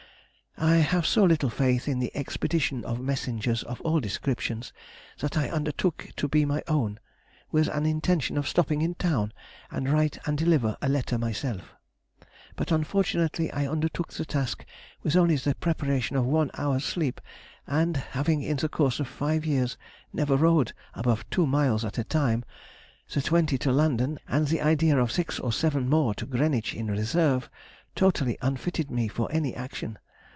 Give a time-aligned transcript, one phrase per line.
[0.57, 4.71] I have so little faith in the expedition of messengers of all descriptions
[5.17, 6.99] that I undertook to be my own,
[7.51, 9.33] with an intention of stopping in town
[9.71, 11.73] and write and deliver a letter myself,
[12.55, 14.63] but unfortunately I undertook the task
[15.01, 17.21] with only the preparation of one hour's sleep,
[17.65, 19.77] and having in the course of five years
[20.13, 22.45] never rode above two miles at a time,
[23.11, 26.85] the twenty to London, and the idea of six or seven more to Greenwich in
[26.85, 27.49] reserve,
[27.95, 29.97] totally unfitted me for any action.